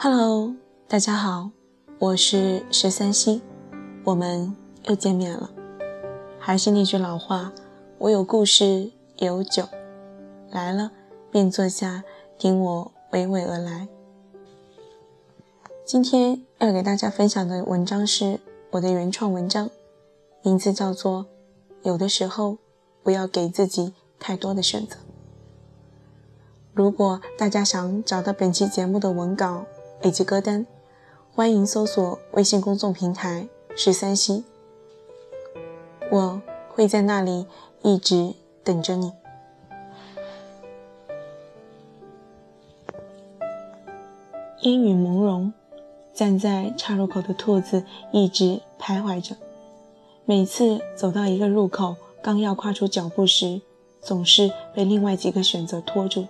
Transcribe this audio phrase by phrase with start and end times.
[0.00, 0.54] Hello，
[0.86, 1.50] 大家好，
[1.98, 3.42] 我是十三溪，
[4.04, 5.50] 我们又见面了。
[6.38, 7.52] 还是那句老话，
[7.98, 9.66] 我有故事也有酒，
[10.52, 10.92] 来了
[11.32, 12.04] 便坐下，
[12.38, 13.88] 听我娓娓而来。
[15.84, 18.38] 今天要给大家分享的文章是
[18.70, 19.68] 我的原创文章，
[20.42, 21.24] 名字叫做
[21.82, 22.58] 《有的时候
[23.02, 24.94] 不要给自己太多的选择》。
[26.72, 29.66] 如果大家想找到本期节目的文稿，
[30.02, 30.66] 以及歌单，
[31.34, 34.44] 欢迎搜索微信公众平台“十三溪”，
[36.10, 37.46] 我会在那里
[37.82, 39.12] 一直等着你。
[44.62, 45.52] 烟雨朦胧，
[46.14, 49.36] 站在岔路口的兔子一直徘徊着。
[50.24, 53.60] 每次走到一个路口，刚要跨出脚步时，
[54.00, 56.26] 总是被另外几个选择拖住，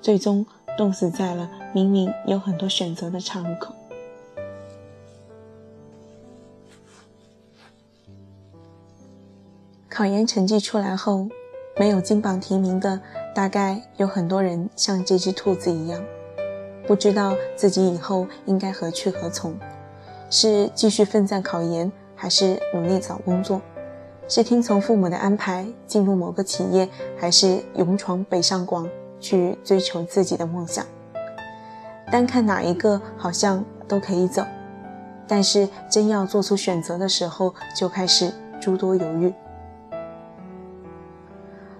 [0.00, 0.46] 最终。
[0.76, 3.74] 冻死在了明明有很多选择的岔路口。
[9.88, 11.28] 考研成绩出来后，
[11.76, 13.00] 没有金榜题名的，
[13.34, 16.00] 大概有很多人像这只兔子一样，
[16.86, 19.56] 不知道自己以后应该何去何从，
[20.30, 23.60] 是继续奋战考研，还是努力找工作？
[24.28, 26.88] 是听从父母的安排进入某个企业，
[27.18, 28.88] 还是勇闯北上广？
[29.20, 30.84] 去追求自己的梦想，
[32.14, 34.46] 单看哪一个好像都可以走，
[35.26, 39.34] 但是真要做出选择的时候，就开始诸多犹豫。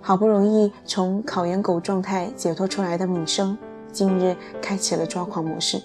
[0.00, 3.58] 好不容易从考研狗状态解脱出来的敏生，
[3.90, 5.82] 近日开启了抓狂模式。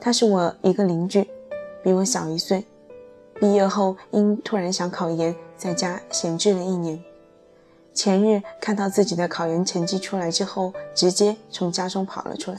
[0.00, 1.28] 他是我一个邻居，
[1.84, 2.64] 比我小一岁，
[3.38, 6.98] 毕业后因突然想考研，在家闲置了一年。
[7.92, 12.58] 前日看到自己的考研成绩出来之后，直接从家中跑了出来，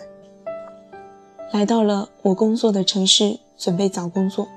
[1.54, 4.48] 来到了我工作的城市，准备找工作。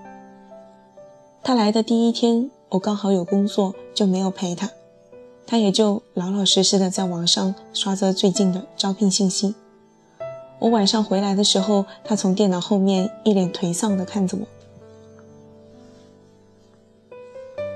[1.43, 4.71] 他来的第一天，我刚好有工作，就没有陪他，
[5.47, 9.55] 他也就老老实实的在网上刷着最近的招聘信息。
[10.59, 14.47] 我晚上回来的时候，他从电脑后面一脸颓丧的看着我：“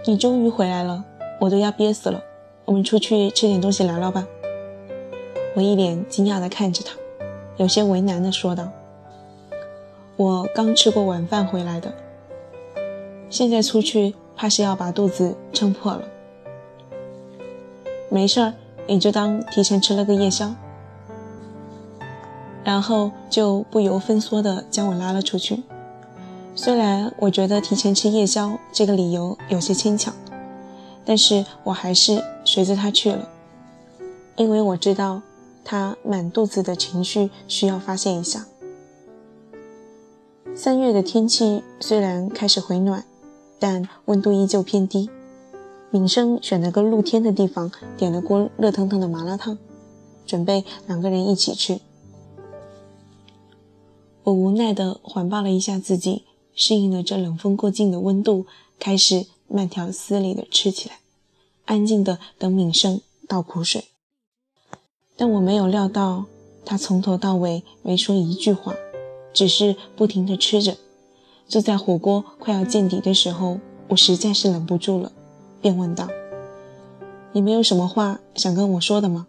[0.09, 1.05] 你终于回来了，
[1.43, 2.25] 我都要憋死了。”
[2.65, 4.27] 我们出去吃点东西聊聊吧。
[5.55, 6.95] 我一脸惊讶的看着他，
[7.59, 8.71] 有些为难的说道
[10.21, 11.95] ：“我刚吃过晚饭回来的，
[13.31, 16.03] 现在出去怕是要把肚子撑破了。”
[18.13, 18.53] 没事儿，
[18.87, 20.55] 你就当提前吃了个夜宵。
[22.63, 25.63] 然后就不由分说的将我拉了出去。
[26.55, 30.13] 虽然我觉得提前吃夜宵这个理由有些牵强。
[31.03, 33.27] 但是我还是随着他去了，
[34.37, 35.23] 因为我知道
[35.65, 38.45] 他满肚子的情绪需要发泄一下。
[40.55, 43.05] 三月的天气虽然开始回暖，
[43.59, 45.09] 但温度依旧偏低。
[45.91, 49.57] 敏生选了个露天的地方，点了锅热腾腾的麻辣烫，
[50.27, 51.81] 准备两个人一起吃。
[54.25, 56.25] 我无奈地环抱了一下自己，
[56.55, 58.47] 适应了这冷风过境的温度，
[58.79, 60.97] 开始慢条斯理地吃起来。
[61.65, 63.85] 安静的等敏生倒苦水，
[65.17, 66.27] 但我没有料到
[66.65, 68.75] 他从头到尾没说一句话，
[69.33, 70.77] 只是不停的吃着。
[71.49, 73.59] 就在火锅快要见底的时候，
[73.89, 75.11] 我实在是忍不住了，
[75.61, 76.09] 便问道
[77.33, 79.27] ：“你没有什么话想跟我说的吗？”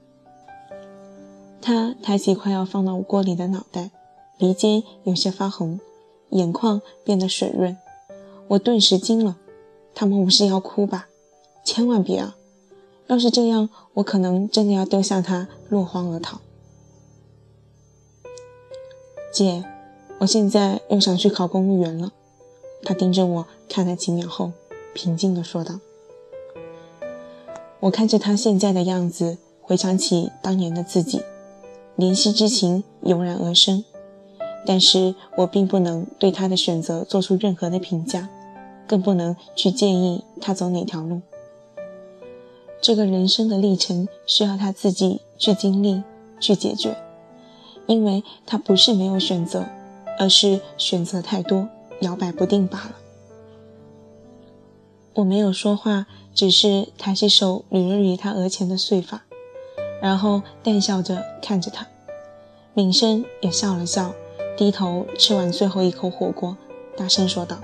[1.62, 3.92] 他抬起快要放到锅里的脑袋，
[4.38, 5.80] 鼻尖有些发红，
[6.32, 7.78] 眼眶变得水润。
[8.50, 9.38] 我顿时惊了，
[9.94, 11.08] 他们不是要哭吧？
[11.64, 12.36] 千万别啊！
[13.08, 16.40] 要是这样，我可能真的要丢下他落荒而逃。
[19.34, 19.64] 姐，
[20.22, 22.12] 我现在又想去考公务员了。
[22.84, 24.52] 他盯着我看了几秒后，
[24.94, 25.80] 平静地说道
[27.82, 31.24] ：“我看着他现在的样子，回想起当年的自己，
[31.98, 33.84] 怜惜之情油然而生。
[34.64, 38.30] 但是我并不能对他的选择做出任何的评价，
[38.88, 41.22] 更不能去建议他走哪条路。”
[42.80, 46.04] 这个人生的历程需要他自己去经历、
[46.40, 46.96] 去解决，
[47.88, 49.66] 因为他不是没有选择，
[50.22, 51.68] 而是选择太多，
[52.02, 52.96] 摇摆不定罢了。
[55.16, 59.24] 我没有说话，只是抬起手捋了捋他额前的碎发，
[60.00, 61.88] 然后淡笑着看着他。
[62.76, 64.14] 敏生也笑了笑，
[64.56, 66.56] 低头吃完最后一口火锅，
[66.96, 67.58] 大声说道：“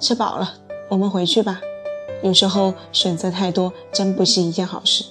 [0.00, 0.54] 吃饱了，
[0.88, 1.60] 我们回去吧。”
[2.24, 5.04] 有时候选择太多，真不是一件好事。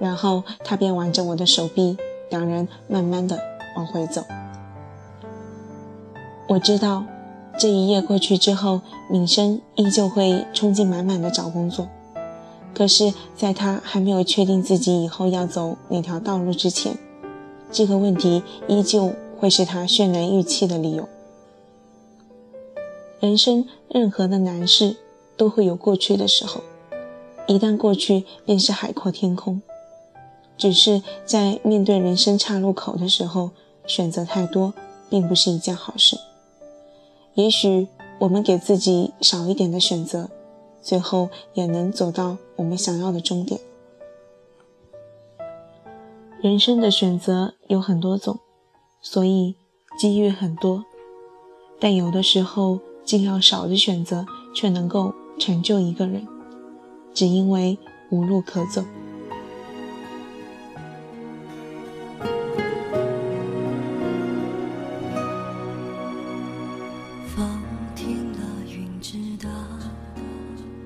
[0.00, 1.96] 然后他便挽着我的手臂，
[2.28, 3.38] 两人慢慢的
[3.76, 4.24] 往回走。
[6.48, 7.04] 我知道，
[7.58, 8.80] 这一夜过去之后，
[9.10, 11.88] 敏生依旧会冲劲满满的找工作。
[12.74, 16.96] 可是，在他还没有确定自己以后要走哪条道路之前，
[17.70, 21.08] 这个问题依旧会是他渲染预期的理由。
[23.20, 24.96] 人生任何的难事
[25.36, 26.62] 都会有过去的时候，
[27.46, 29.62] 一旦过去，便是海阔天空。
[30.62, 33.50] 只是在面对人生岔路口的时候，
[33.84, 34.72] 选择太多，
[35.10, 36.16] 并不是一件好事。
[37.34, 37.88] 也许
[38.20, 40.30] 我们给自己少一点的选择。
[40.80, 43.60] 最后也能走到我们想要的终点。
[46.40, 48.38] 人生的选择有很多种，
[49.00, 49.56] 所以
[49.98, 50.84] 机遇很多，
[51.80, 54.24] 但有的时候尽量少的选择，
[54.54, 56.24] 却能够成就一个人，
[57.12, 57.76] 只因为
[58.12, 58.84] 无路可走。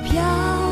[0.00, 0.67] 飘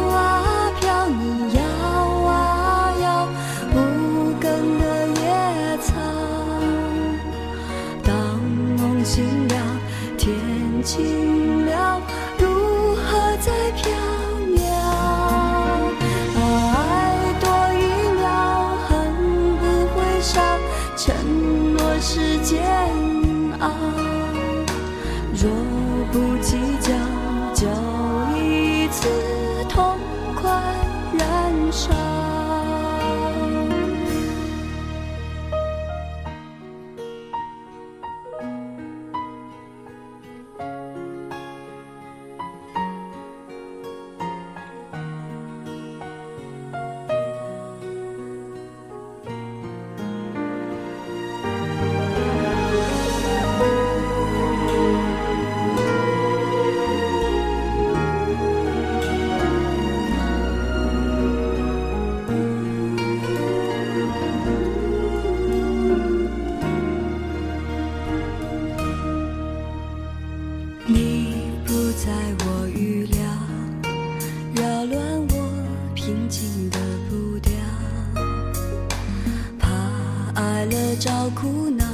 [80.98, 81.84] 找苦恼，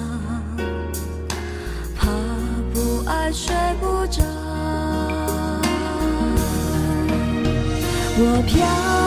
[1.96, 2.06] 怕
[2.72, 4.22] 不爱睡不着。
[8.14, 9.01] 我飘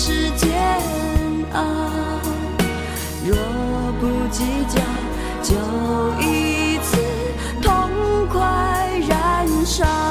[0.00, 0.48] 是煎
[1.54, 1.60] 熬
[3.26, 3.36] 若
[4.00, 4.80] 不计较
[5.42, 5.56] 就
[6.22, 6.98] 一次
[7.60, 7.90] 痛
[8.28, 10.07] 快燃烧。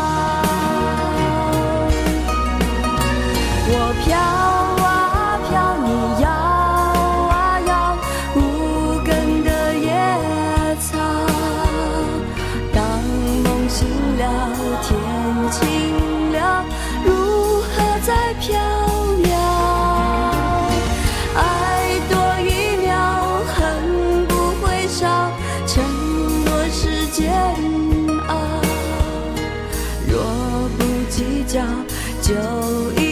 [25.67, 25.83] 承
[26.45, 27.29] 诺是煎
[28.29, 28.61] 熬，
[30.07, 31.61] 若不计较，
[32.21, 33.06] 就。